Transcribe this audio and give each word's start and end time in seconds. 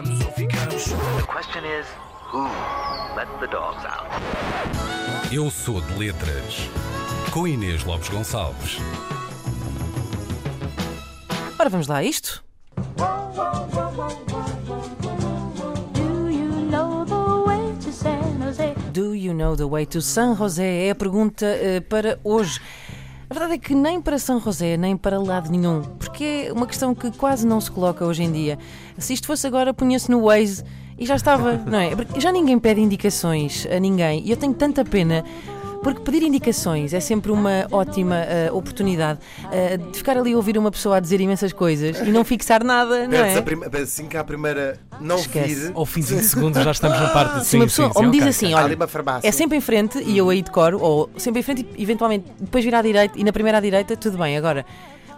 vamos 0.00 0.24
ou 0.24 0.32
ficamos. 0.32 0.84
The 0.84 1.26
question 1.26 1.64
is, 1.64 1.86
who 2.30 2.44
let 3.16 3.28
the 3.40 3.46
dogs 3.48 3.84
out? 3.84 4.08
Eu 5.32 5.50
sou 5.50 5.80
de 5.80 5.94
letras. 5.98 6.68
Com 7.32 7.46
Inês 7.46 7.84
Lopes 7.84 8.08
Gonçalves. 8.08 8.78
Ora, 11.58 11.68
vamos 11.68 11.88
lá 11.88 11.96
a 11.98 12.04
isto? 12.04 12.44
Do 15.94 16.30
you 16.30 16.48
know 16.70 17.04
the 17.04 17.44
way 17.44 17.74
to 17.80 17.92
San 17.92 18.38
Jose? 18.40 18.74
Do 18.92 19.14
you 19.14 19.34
know 19.34 19.56
the 19.56 19.64
way 19.64 19.84
to 19.86 20.00
San 20.00 20.36
José? 20.36 20.86
É 20.86 20.90
a 20.90 20.94
pergunta 20.94 21.44
eh, 21.44 21.80
para 21.80 22.18
hoje. 22.22 22.60
A 23.30 23.34
verdade 23.34 23.54
é 23.54 23.58
que 23.58 23.74
nem 23.74 24.00
para 24.00 24.18
São 24.18 24.40
José, 24.40 24.78
nem 24.78 24.96
para 24.96 25.20
lado 25.20 25.50
nenhum, 25.50 25.82
porque 25.82 26.46
é 26.48 26.52
uma 26.52 26.66
questão 26.66 26.94
que 26.94 27.10
quase 27.10 27.46
não 27.46 27.60
se 27.60 27.70
coloca 27.70 28.02
hoje 28.06 28.22
em 28.22 28.32
dia. 28.32 28.58
Se 28.96 29.12
isto 29.12 29.26
fosse 29.26 29.46
agora, 29.46 29.74
punha-se 29.74 30.10
no 30.10 30.22
Waze 30.22 30.64
e 30.98 31.04
já 31.04 31.14
estava, 31.14 31.52
não 31.68 31.78
é? 31.78 31.94
Porque 31.94 32.18
já 32.18 32.32
ninguém 32.32 32.58
pede 32.58 32.80
indicações 32.80 33.66
a 33.70 33.78
ninguém 33.78 34.22
e 34.24 34.30
eu 34.30 34.36
tenho 34.38 34.54
tanta 34.54 34.82
pena. 34.82 35.24
Porque 35.82 36.00
pedir 36.00 36.22
indicações 36.24 36.92
é 36.92 37.00
sempre 37.00 37.30
uma 37.30 37.66
ótima 37.70 38.16
eh, 38.16 38.50
oportunidade 38.52 39.20
eh, 39.52 39.76
de 39.76 39.96
ficar 39.96 40.16
ali 40.18 40.32
a 40.32 40.36
ouvir 40.36 40.58
uma 40.58 40.70
pessoa 40.70 40.96
a 40.96 41.00
dizer 41.00 41.20
imensas 41.20 41.52
coisas 41.52 42.00
e 42.00 42.10
não 42.10 42.24
fixar 42.24 42.64
nada, 42.64 43.06
não 43.06 43.16
é? 43.16 43.40
prime- 43.40 43.66
assim 43.82 44.06
que 44.06 44.16
a 44.16 44.24
primeira 44.24 44.78
não 45.00 45.16
Esquece. 45.16 45.54
vir, 45.68 45.72
Ao 45.74 45.86
fim 45.86 46.00
de 46.00 46.06
20 46.14 46.22
segundos 46.24 46.62
já 46.64 46.70
estamos 46.72 46.98
na 47.00 47.08
parte 47.08 47.38
de 47.40 47.46
sim, 47.46 47.56
uma 47.58 47.66
pessoa 47.66 47.88
sim, 47.88 47.92
ou 47.96 48.02
sim, 48.02 48.06
me 48.06 48.12
diz 48.12 48.20
ok, 48.22 48.30
assim, 48.30 48.54
olha. 48.54 48.76
É 49.22 49.30
sempre 49.32 49.56
em 49.56 49.60
frente 49.60 49.98
e 50.02 50.18
eu 50.18 50.28
aí 50.28 50.42
decoro, 50.42 50.80
ou 50.82 51.08
sempre 51.16 51.40
em 51.40 51.42
frente 51.44 51.66
e 51.76 51.82
eventualmente 51.82 52.26
depois 52.40 52.64
virar 52.64 52.80
à 52.80 52.82
direita 52.82 53.18
e 53.18 53.22
na 53.24 53.32
primeira 53.32 53.58
à 53.58 53.60
direita, 53.60 53.96
tudo 53.96 54.18
bem. 54.18 54.36
Agora, 54.36 54.66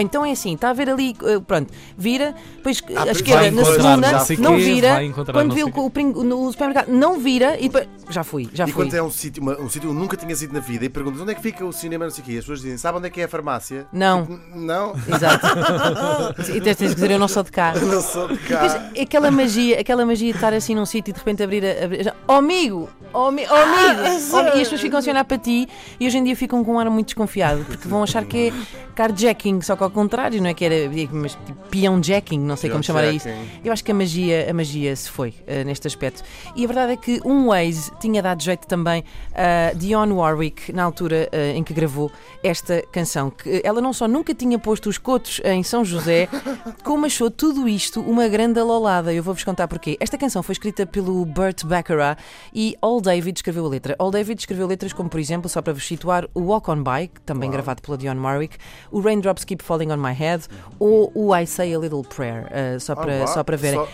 então 0.00 0.24
é 0.24 0.32
assim, 0.32 0.54
está 0.54 0.70
a 0.70 0.72
ver 0.72 0.88
ali, 0.90 1.14
eh, 1.24 1.40
pronto, 1.46 1.72
vira, 1.96 2.34
depois 2.56 2.82
Ah, 2.94 3.00
à 3.00 3.04
vai 3.04 3.12
esquerda, 3.12 3.50
na 3.50 3.64
segunda, 3.64 4.50
não 4.50 4.56
vira, 4.56 4.96
quando 5.32 5.54
sei 5.54 5.64
o, 5.64 6.20
o 6.20 6.24
no 6.24 6.50
supermercado, 6.52 6.88
não 6.88 7.18
vira 7.18 7.56
e 7.58 7.68
depois, 7.68 7.88
já 8.10 8.22
fui, 8.24 8.48
já 8.52 8.64
E 8.64 8.72
fui. 8.72 8.84
quando 8.84 8.94
é 8.94 9.02
um 9.02 9.10
sítio, 9.10 9.42
uma- 9.42 9.58
um 9.60 9.68
sítio 9.68 9.90
onde 9.90 9.98
nunca 10.00 10.16
tinhas 10.16 10.42
ido 10.42 10.52
na 10.54 10.60
vida 10.60 10.84
e 10.84 10.88
perguntas 10.88 11.20
onde 11.20 11.32
é 11.32 11.34
que 11.34 11.42
fica 11.42 11.64
o 11.64 11.72
cinema, 11.72 12.04
não 12.04 12.10
sei 12.12 12.22
o 12.22 12.26
quê, 12.26 12.32
e 12.32 12.38
as 12.38 12.44
pessoas 12.44 12.60
dizem, 12.60 12.78
sabe 12.78 12.98
onde 12.98 13.06
é 13.06 13.10
que 13.10 13.20
é 13.20 13.24
a 13.24 13.28
farmácia? 13.28 13.86
Não. 13.92 14.26
Tipo, 14.26 14.40
Não, 14.56 14.94
Exato. 15.08 15.46
e 16.54 16.60
tens 16.60 16.76
tens 16.76 16.88
que 16.90 16.94
dizer, 16.94 17.10
eu 17.10 17.18
não 17.18 17.28
sou 17.28 17.42
de 17.42 17.50
cá. 17.52 17.74
não 17.74 18.00
sou 18.02 18.28
de 18.28 18.34
Depois, 18.36 18.72
cá. 18.74 18.90
é 18.94 19.02
aquela 19.02 19.30
magia, 19.30 19.80
aquela 19.80 20.04
magia 20.04 20.30
de 20.32 20.36
estar 20.38 20.52
assim 20.52 20.74
num 20.74 20.86
sítio 20.86 21.10
e 21.10 21.12
de 21.12 21.18
repente 21.18 21.42
abrir 21.42 21.64
a. 21.64 21.84
Abrir, 21.84 22.04
já, 22.04 22.14
oh 22.28 22.32
amigo! 22.32 22.88
Oh, 23.14 23.26
ami- 23.28 23.46
oh, 23.48 23.54
amigo! 23.54 24.00
Oh, 24.32 24.40
e 24.40 24.48
as 24.48 24.58
pessoas 24.68 24.80
ficam 24.80 24.98
assim 24.98 25.10
a 25.10 25.12
olhar 25.12 25.24
para 25.24 25.38
ti 25.38 25.68
e 26.00 26.06
hoje 26.06 26.18
em 26.18 26.24
dia 26.24 26.34
ficam 26.34 26.64
com 26.64 26.74
um 26.74 26.78
ar 26.80 26.90
muito 26.90 27.06
desconfiado 27.06 27.64
porque 27.64 27.86
vão 27.86 28.02
achar 28.02 28.24
que 28.24 28.48
é 28.48 28.52
carjacking, 28.94 29.60
só 29.62 29.76
que 29.76 29.82
ao 29.82 29.90
contrário, 29.90 30.40
não 30.42 30.50
é 30.50 30.54
que 30.54 30.64
era 30.64 30.74
mas, 31.12 31.32
tipo, 31.46 31.68
peão 31.68 32.02
jacking, 32.02 32.38
não 32.38 32.56
sei 32.56 32.70
como 32.70 32.82
chamar 32.82 33.04
a 33.04 33.12
isso. 33.12 33.28
Eu 33.64 33.72
acho 33.72 33.84
que 33.84 33.90
a 33.92 33.94
magia, 33.94 34.50
a 34.50 34.52
magia 34.54 34.94
se 34.96 35.08
foi 35.10 35.34
eh, 35.46 35.64
neste 35.64 35.86
aspecto. 35.86 36.22
E 36.56 36.64
a 36.64 36.66
verdade 36.66 36.92
é 36.92 36.96
que 36.96 37.20
um 37.24 37.48
Waze 37.48 37.90
tinha 38.00 38.22
dado 38.22 38.42
jeito 38.42 38.66
também 38.66 39.04
a 39.34 39.72
Dionne 39.74 40.12
Warwick, 40.12 40.72
na 40.72 40.82
altura 40.84 41.28
eh, 41.32 41.52
em 41.56 41.62
que 41.62 41.72
gravou 41.74 42.10
esta 42.42 42.82
canção. 42.92 43.30
Que 43.30 43.60
ela 43.64 43.80
não 43.80 43.92
só 43.92 44.06
nunca 44.08 44.34
tinha 44.34 44.58
posto 44.58 44.88
os 44.88 44.98
cotos 44.98 45.40
em 45.44 45.62
São 45.62 45.84
José, 45.84 46.28
como 46.84 47.06
achou 47.06 47.30
tudo 47.30 47.68
isto 47.68 48.00
uma 48.00 48.28
grande 48.28 48.58
alolada. 48.60 49.12
Eu 49.12 49.22
vou-vos 49.22 49.44
contar 49.44 49.66
porquê. 49.68 49.96
Esta 50.00 50.16
canção 50.18 50.42
foi 50.42 50.52
escrita 50.52 50.86
pelo 50.86 51.24
Burt 51.24 51.64
Bacharach 51.64 52.20
e 52.54 52.76
All 52.80 53.00
David 53.04 53.36
escreveu 53.38 53.64
a 53.64 53.68
letra. 53.68 53.94
All 53.98 54.10
David 54.10 54.40
escreveu 54.40 54.66
letras 54.66 54.92
como, 54.92 55.08
por 55.08 55.20
exemplo, 55.20 55.48
só 55.48 55.62
para 55.62 55.72
vos 55.72 55.86
situar, 55.86 56.26
o 56.34 56.40
Walk 56.40 56.68
On 56.70 56.82
By, 56.82 57.08
também 57.24 57.48
gravado 57.50 57.80
pela 57.82 57.96
Dionne 57.96 58.20
Warwick, 58.20 58.56
o 58.90 59.00
Raindrops 59.00 59.44
Keep 59.44 59.62
Falling 59.62 59.92
On 59.92 59.96
My 59.96 60.12
Head 60.12 60.44
ou 60.78 61.12
o 61.14 61.36
I 61.36 61.46
Say 61.46 61.72
A 61.74 61.78
Little 61.78 62.02
Prayer, 62.02 62.48
eh, 62.50 62.78
só, 62.80 62.96
para, 62.96 63.12
uau, 63.18 63.26
só 63.28 63.44
para 63.44 63.56
verem. 63.56 63.78
só- 63.78 63.88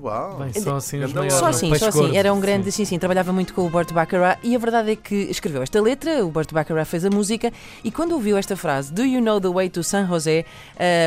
Uau. 0.00 0.38
Vai 0.38 0.52
só 0.54 0.76
assim 0.76 1.02
os 1.04 1.12
maiores. 1.12 1.34
Só 1.34 1.48
assim, 1.48 1.74
só 1.74 1.88
assim. 1.88 2.16
Era 2.16 2.32
um 2.32 2.40
grande, 2.40 2.72
sim, 2.72 2.82
sim, 2.86 2.98
trabalhava 2.98 3.30
muito 3.30 3.52
com 3.52 3.66
o 3.66 3.68
Burt 3.68 3.92
Bacharach 3.92 4.40
e 4.42 4.56
a 4.56 4.58
verdade 4.58 4.92
é 4.92 4.96
que 4.96 5.14
escreveu 5.14 5.62
esta 5.62 5.82
letra, 5.82 6.24
o 6.24 6.30
Burt 6.30 6.50
Bacharach 6.50 6.88
fez 6.88 7.04
a 7.04 7.10
música 7.10 7.52
e 7.84 7.90
quando 7.90 8.12
ouviu 8.12 8.38
esta 8.38 8.56
frase, 8.56 8.90
Do 8.90 9.02
you 9.04 9.20
know 9.20 9.38
the 9.38 9.50
way 9.50 9.68
to 9.68 9.82
San 9.84 10.06
José? 10.06 10.46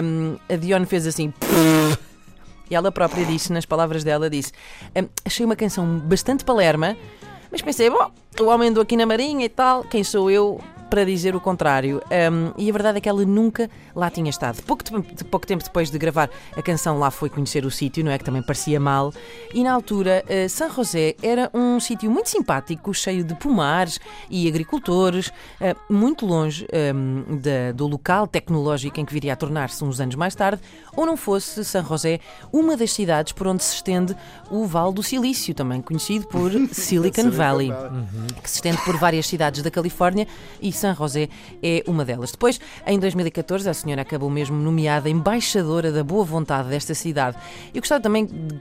Um, 0.03 0.35
a 0.47 0.55
Dionne 0.55 0.85
fez 0.85 1.07
assim. 1.07 1.33
E 2.69 2.73
ela 2.73 2.91
própria 2.91 3.23
disse, 3.25 3.53
nas 3.53 3.63
palavras 3.63 4.03
dela, 4.03 4.27
disse: 4.27 4.51
"Hum, 4.95 5.07
Achei 5.23 5.45
uma 5.45 5.55
canção 5.55 5.99
bastante 5.99 6.43
palerma, 6.43 6.97
mas 7.55 7.61
pensei, 7.61 7.89
bom, 7.89 8.11
o 8.41 8.47
homem 8.47 8.67
andou 8.67 8.83
aqui 8.83 8.97
na 8.97 9.05
Marinha 9.05 9.45
e 9.45 9.49
tal, 9.49 9.85
quem 9.85 10.03
sou 10.03 10.29
eu 10.29 10.59
para 10.95 11.03
dizer 11.03 11.35
o 11.35 11.41
contrário? 11.41 12.01
Um, 12.31 12.53
e 12.57 12.69
a 12.69 12.71
verdade 12.71 12.99
é 12.99 13.01
que 13.01 13.09
ela 13.09 13.25
nunca 13.25 13.69
lá 13.93 14.09
tinha 14.09 14.29
estado. 14.29 14.61
Pouco, 14.63 14.81
te- 14.81 15.25
pouco 15.25 15.45
tempo 15.45 15.61
depois 15.61 15.91
de 15.91 15.97
gravar 15.97 16.29
a 16.55 16.61
canção, 16.61 16.97
lá 16.97 17.11
foi 17.11 17.29
conhecer 17.29 17.65
o 17.65 17.69
sítio, 17.71 18.01
não 18.01 18.09
é? 18.13 18.17
Que 18.17 18.23
também 18.23 18.41
parecia 18.41 18.79
mal. 18.79 19.13
E 19.53 19.61
na 19.61 19.73
altura, 19.73 20.23
eh, 20.29 20.47
San 20.47 20.69
José 20.71 21.15
era 21.21 21.51
um 21.53 21.81
sítio 21.81 22.09
muito 22.09 22.29
simpático, 22.29 22.93
cheio 22.93 23.25
de 23.25 23.35
pomares 23.35 23.99
e 24.29 24.47
agricultores, 24.47 25.33
eh, 25.59 25.75
muito 25.89 26.25
longe 26.25 26.65
um, 26.95 27.39
da- 27.39 27.73
do 27.73 27.87
local 27.87 28.25
tecnológico 28.25 28.97
em 28.97 29.03
que 29.03 29.13
viria 29.13 29.33
a 29.33 29.35
tornar-se 29.35 29.83
uns 29.83 29.99
anos 29.99 30.15
mais 30.15 30.33
tarde, 30.33 30.61
ou 30.95 31.05
não 31.05 31.17
fosse 31.17 31.65
San 31.65 31.83
José 31.83 32.21
uma 32.53 32.77
das 32.77 32.93
cidades 32.93 33.33
por 33.33 33.47
onde 33.47 33.65
se 33.65 33.75
estende 33.75 34.15
o 34.49 34.65
Vale 34.65 34.93
do 34.93 35.03
Silício, 35.03 35.53
também 35.53 35.81
conhecido 35.81 36.25
por 36.27 36.51
Silicon 36.71 37.31
Valley 37.31 37.69
que 38.41 38.49
se 38.49 38.55
estende 38.57 38.77
por 38.85 38.95
várias 38.95 39.27
cidades 39.27 39.61
da 39.61 39.69
Califórnia 39.69 40.25
e 40.61 40.71
San 40.71 40.84
José 40.93 41.29
é 41.63 41.83
uma 41.87 42.03
delas. 42.05 42.31
Depois, 42.31 42.59
em 42.85 42.99
2014, 42.99 43.69
a 43.69 43.73
senhora 43.73 44.01
acabou 44.01 44.29
mesmo 44.29 44.55
nomeada 44.57 45.09
embaixadora 45.09 45.91
da 45.91 46.03
boa 46.03 46.23
vontade 46.23 46.69
desta 46.69 46.93
cidade. 46.93 47.37
Eu 47.73 47.81
gostava 47.81 48.01
também 48.01 48.25
de 48.25 48.59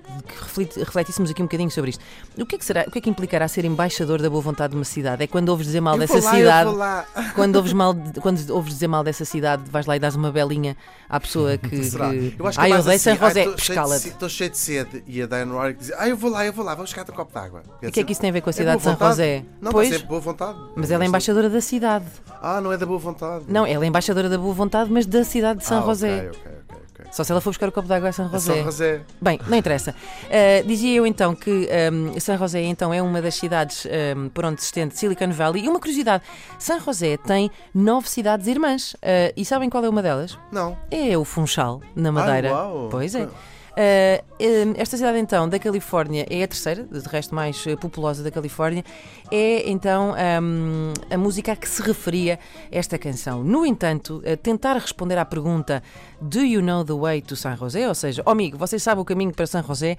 que 0.65 0.79
refletíssemos 0.81 1.31
aqui 1.31 1.43
um 1.43 1.47
bocadinho 1.47 1.71
sobre 1.71 1.91
isto. 1.91 2.03
O 2.39 2.47
que 2.47 2.57
é 2.57 2.59
que 2.59 2.65
será, 2.65 2.85
o 2.87 2.91
que 2.91 2.99
é 2.99 3.01
que 3.01 3.11
implicará 3.11 3.47
ser 3.49 3.65
embaixador 3.65 4.21
da 4.23 4.29
boa 4.31 4.43
vontade 4.43 4.71
de 4.73 4.77
uma 4.79 4.85
cidade? 4.85 5.23
É 5.23 5.27
quando 5.27 5.49
ouves 5.51 5.67
dizer 5.67 5.81
mal 5.81 5.95
Eu 5.95 6.01
dessa 6.01 6.21
lá, 6.21 6.31
cidade. 6.35 6.71
Quando 7.35 7.57
ouves, 7.57 7.73
mal, 7.73 7.95
quando 8.21 8.51
ouves 8.51 8.73
dizer 8.75 8.87
mal 8.89 9.03
dessa 9.03 9.25
cidade, 9.25 9.63
vais 9.71 9.87
lá 9.87 9.97
e 9.97 9.99
dás 9.99 10.15
uma 10.15 10.31
belinha 10.31 10.77
à 11.09 11.19
pessoa 11.19 11.57
que. 11.59 11.85
Será? 11.85 12.11
que... 12.11 12.35
Eu 12.39 12.47
acho 12.47 12.59
que 12.59 12.65
é 12.65 12.71
eu 12.71 12.79
odeio 12.79 12.95
assim, 12.95 12.99
San 12.99 13.17
José. 13.17 13.41
"Ai, 13.41 13.45
tô 13.47 13.51
cheio 13.51 13.55
de 13.57 13.63
Escala-te. 13.63 14.03
se- 14.03 14.09
Estou 14.09 14.29
cheio 14.29 14.51
de 14.51 14.59
sede. 14.59 15.05
E 15.07 15.23
a 15.23 15.27
Diane 15.27 15.51
Warwick 15.53 15.81
diz, 15.81 15.93
ah, 15.97 16.09
eu 16.09 16.17
vou 16.17 16.31
lá, 16.31 16.45
eu 16.47 16.53
vou 16.53 16.65
lá, 16.65 16.75
vamos 16.75 16.91
buscar 16.93 17.11
um 17.11 17.15
copo 17.15 17.33
de 17.33 17.45
água. 17.45 17.63
O 17.83 17.91
que 17.91 18.01
é 18.01 18.05
que 18.05 18.13
isso 18.13 18.21
tem 18.21 18.31
a 18.31 18.33
ver 18.33 18.41
com 18.41 18.51
a 18.51 18.53
cidade 18.53 18.79
de 18.79 18.85
San. 18.85 18.97
José? 18.99 19.45
Não, 19.61 19.73
Pois. 19.73 19.93
é 19.93 19.99
boa 19.99 20.21
vontade. 20.21 20.59
Mas 20.77 20.91
ela 20.91 21.05
é 21.05 21.07
embaixadora 21.07 21.49
da 21.51 21.61
cidade. 21.61 22.04
Ah, 22.43 22.61
não 22.61 22.73
é 22.73 22.77
da 22.77 22.87
boa 22.87 22.99
vontade. 22.99 23.45
Não, 23.49 23.67
ela 23.67 23.85
é 23.85 23.89
embaixadora 23.89 24.29
da 24.29 24.39
boa 24.39 24.53
vontade, 24.53 24.91
mas 24.91 25.07
da 25.07 25.25
cidade 25.25 25.61
de 25.61 25.67
São 25.67 25.79
ah, 25.79 25.87
José. 25.87 26.29
Ok, 26.29 26.29
ok, 26.29 26.53
ok. 26.69 27.07
Só 27.11 27.23
se 27.23 27.31
ela 27.31 27.41
for 27.41 27.51
buscar 27.51 27.69
o 27.69 27.73
copo 27.73 27.87
de 27.87 27.95
água 27.95 28.09
a 28.09 28.13
São 28.13 28.29
José. 28.29 28.55
São 28.55 28.65
José. 28.65 29.01
Bem, 29.21 29.39
não 29.47 29.57
interessa. 29.57 29.95
Uh, 30.25 30.67
dizia 30.67 30.97
eu 30.97 31.07
então 31.07 31.35
que 31.35 31.69
um, 31.93 32.19
São 32.19 32.37
José 32.37 32.63
então 32.63 32.93
é 32.93 33.01
uma 33.01 33.23
das 33.23 33.37
cidades 33.37 33.87
um, 34.17 34.29
por 34.29 34.45
onde 34.45 34.61
se 34.61 34.67
estende 34.67 34.99
Silicon 34.99 35.31
Valley. 35.31 35.65
E 35.65 35.69
uma 35.69 35.79
curiosidade: 35.79 36.25
São 36.59 36.81
José 36.81 37.17
tem 37.17 37.51
nove 37.75 38.09
cidades 38.09 38.47
irmãs. 38.47 38.95
Uh, 38.95 39.33
e 39.37 39.45
sabem 39.45 39.71
qual 39.71 39.85
é 39.85 39.89
uma 39.89 40.03
delas? 40.03 40.39
Não. 40.51 40.77
É 40.91 41.17
o 41.17 41.25
Funchal, 41.25 41.81
na 41.95 42.11
Madeira. 42.11 42.53
uau. 42.53 42.89
Pois 42.91 43.15
é. 43.15 43.29
Uh, 43.75 44.23
um, 44.41 44.75
esta 44.77 44.97
cidade 44.97 45.19
então 45.19 45.49
da 45.49 45.59
Califórnia 45.59 46.25
é 46.31 46.45
a 46.45 46.49
terceira, 46.49 46.85
de 46.85 47.01
resto 47.09 47.35
mais 47.35 47.67
uh, 47.67 47.77
populosa 47.77 48.23
da 48.23 48.31
Califórnia, 48.31 48.85
é 49.33 49.69
então 49.69 50.15
um, 50.43 50.93
a 51.11 51.19
música 51.19 51.53
a 51.53 51.57
que 51.57 51.69
se 51.69 51.83
referia 51.83 52.39
esta 52.71 52.97
canção. 52.97 53.43
No 53.43 53.67
entanto, 53.67 54.23
tentar 54.43 54.75
responder 54.75 55.19
à 55.19 55.25
pergunta 55.25 55.83
Do 56.21 56.41
you 56.41 56.63
know 56.63 56.85
the 56.85 56.93
way 56.93 57.21
to 57.23 57.35
San 57.35 57.57
José? 57.57 57.89
Ou 57.89 57.95
seja, 57.95 58.23
oh 58.25 58.31
amigo, 58.31 58.57
você 58.57 58.79
sabe 58.79 59.01
o 59.01 59.05
caminho 59.05 59.33
para 59.33 59.47
San 59.47 59.63
José? 59.63 59.97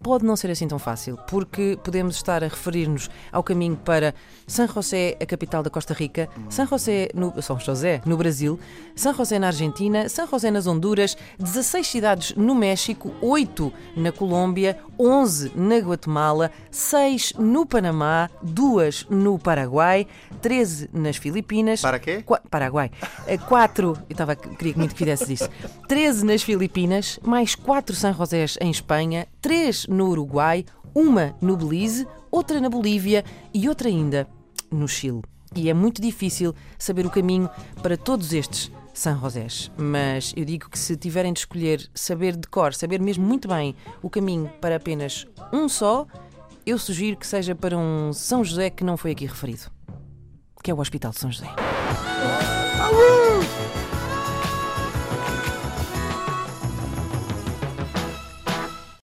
Pode 0.00 0.24
não 0.24 0.36
ser 0.36 0.48
assim 0.52 0.68
tão 0.68 0.78
fácil, 0.78 1.18
porque 1.28 1.76
podemos 1.82 2.14
estar 2.14 2.44
a 2.44 2.46
referir-nos 2.46 3.10
ao 3.32 3.42
caminho 3.42 3.76
para 3.76 4.14
San 4.46 4.68
José, 4.68 5.16
a 5.20 5.26
capital 5.26 5.60
da 5.60 5.68
Costa 5.70 5.92
Rica, 5.92 6.28
San 6.48 6.66
José 6.68 7.08
no, 7.12 7.42
São 7.42 7.58
José, 7.58 8.00
no 8.06 8.16
Brasil, 8.16 8.60
San 8.94 9.12
José 9.12 9.40
na 9.40 9.48
Argentina, 9.48 10.08
San 10.08 10.28
José 10.28 10.52
nas 10.52 10.68
Honduras, 10.68 11.16
16 11.40 11.86
cidades 11.86 12.34
no 12.36 12.54
México, 12.54 13.12
8 13.20 13.72
na 13.96 14.12
Colômbia, 14.12 14.78
11 14.96 15.52
na 15.56 15.78
Guatemala, 15.78 16.52
6 16.70 17.32
no 17.36 17.66
Panamá, 17.66 18.30
2 18.40 19.06
no 19.10 19.36
Paraguai, 19.36 20.06
13 20.40 20.90
nas 20.92 21.16
Filipinas. 21.16 21.80
Para 21.82 21.98
quê? 21.98 22.22
Qua- 22.24 22.40
Paraguai. 22.48 22.90
4, 23.48 23.88
eu 23.88 24.06
estava, 24.10 24.36
queria 24.36 24.74
muito 24.76 24.92
que 24.94 24.98
fizesse 24.98 25.32
isso. 25.32 25.48
13 25.88 26.24
nas 26.24 26.42
Filipinas, 26.42 27.18
mais 27.22 27.56
4 27.56 27.96
San 27.96 28.12
Josés 28.14 28.56
em 28.60 28.70
Espanha, 28.70 29.26
3 29.40 29.86
no 29.88 30.08
Uruguai, 30.08 30.64
uma 30.94 31.34
no 31.40 31.56
Belize, 31.56 32.06
outra 32.30 32.60
na 32.60 32.68
Bolívia 32.68 33.24
e 33.52 33.68
outra 33.68 33.88
ainda 33.88 34.26
no 34.70 34.86
Chile. 34.88 35.22
E 35.54 35.70
é 35.70 35.74
muito 35.74 36.02
difícil 36.02 36.54
saber 36.78 37.06
o 37.06 37.10
caminho 37.10 37.48
para 37.82 37.96
todos 37.96 38.32
estes 38.32 38.70
San 38.92 39.18
Josés. 39.18 39.70
Mas 39.76 40.34
eu 40.36 40.44
digo 40.44 40.68
que 40.68 40.78
se 40.78 40.96
tiverem 40.96 41.32
de 41.32 41.40
escolher 41.40 41.88
saber 41.94 42.36
de 42.36 42.48
cor, 42.48 42.74
saber 42.74 43.00
mesmo 43.00 43.24
muito 43.24 43.48
bem 43.48 43.74
o 44.02 44.10
caminho 44.10 44.50
para 44.60 44.76
apenas 44.76 45.26
um 45.52 45.68
só, 45.68 46.06
eu 46.66 46.78
sugiro 46.78 47.16
que 47.16 47.26
seja 47.26 47.54
para 47.54 47.78
um 47.78 48.12
São 48.12 48.44
José 48.44 48.70
que 48.70 48.84
não 48.84 48.96
foi 48.96 49.12
aqui 49.12 49.24
referido, 49.24 49.70
que 50.62 50.70
é 50.70 50.74
o 50.74 50.80
Hospital 50.80 51.12
de 51.12 51.18
São 51.18 51.30
José. 51.30 51.48